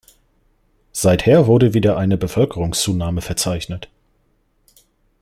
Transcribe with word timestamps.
Seither 0.93 1.45
wurde 1.45 1.75
wieder 1.75 1.95
eine 1.95 2.17
Bevölkerungszunahme 2.17 3.21
verzeichnet. 3.21 3.87